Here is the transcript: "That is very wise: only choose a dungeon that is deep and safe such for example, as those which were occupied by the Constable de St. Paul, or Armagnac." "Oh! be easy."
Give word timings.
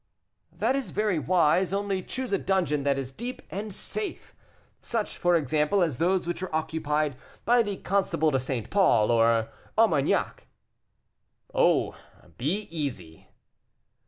"That 0.51 0.75
is 0.75 0.89
very 0.89 1.19
wise: 1.19 1.71
only 1.71 2.01
choose 2.01 2.33
a 2.33 2.39
dungeon 2.39 2.81
that 2.85 2.97
is 2.97 3.11
deep 3.11 3.43
and 3.51 3.71
safe 3.71 4.33
such 4.79 5.15
for 5.15 5.35
example, 5.35 5.83
as 5.83 5.97
those 5.97 6.25
which 6.25 6.41
were 6.41 6.55
occupied 6.55 7.15
by 7.45 7.61
the 7.61 7.77
Constable 7.77 8.31
de 8.31 8.39
St. 8.39 8.71
Paul, 8.71 9.11
or 9.11 9.49
Armagnac." 9.77 10.47
"Oh! 11.53 11.95
be 12.39 12.61
easy." 12.75 13.27